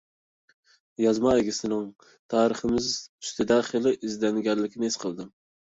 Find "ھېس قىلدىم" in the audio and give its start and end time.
4.93-5.35